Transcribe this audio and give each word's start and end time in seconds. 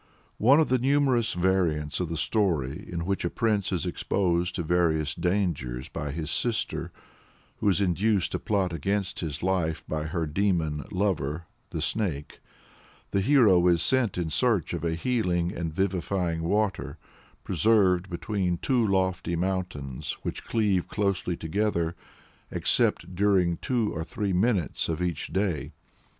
In 0.39 0.47
one 0.47 0.59
of 0.59 0.69
the 0.69 0.79
numerous 0.79 1.35
variants 1.35 1.99
of 1.99 2.09
the 2.09 2.17
story 2.17 2.87
in 2.91 3.05
which 3.05 3.23
a 3.23 3.29
prince 3.29 3.71
is 3.71 3.85
exposed 3.85 4.55
to 4.55 4.63
various 4.63 5.13
dangers 5.13 5.89
by 5.89 6.09
his 6.11 6.31
sister 6.31 6.91
who 7.57 7.69
is 7.69 7.79
induced 7.79 8.31
to 8.31 8.39
plot 8.39 8.73
against 8.73 9.19
his 9.19 9.43
life 9.43 9.85
by 9.87 10.05
her 10.05 10.25
demon 10.25 10.85
lover, 10.91 11.45
the 11.69 11.83
Snake 11.83 12.39
the 13.11 13.21
hero 13.21 13.67
is 13.67 13.83
sent 13.83 14.17
in 14.17 14.31
search 14.31 14.73
of 14.73 14.83
"a 14.83 14.95
healing 14.95 15.51
and 15.55 15.71
a 15.71 15.75
vivifying 15.75 16.41
water," 16.41 16.97
preserved 17.43 18.09
between 18.09 18.57
two 18.57 18.83
lofty 18.87 19.35
mountains 19.35 20.17
which 20.23 20.45
cleave 20.45 20.87
closely 20.87 21.37
together, 21.37 21.95
except 22.49 23.13
during 23.13 23.57
"two 23.57 23.93
or 23.93 24.03
three 24.03 24.33
minutes" 24.33 24.89
of 24.89 24.99
each 24.99 25.27
day. 25.27 25.73